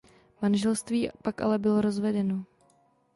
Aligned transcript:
Manželství 0.41 1.09
pak 1.23 1.41
ale 1.41 1.59
bylo 1.59 1.81
rozvedeno. 1.81 2.45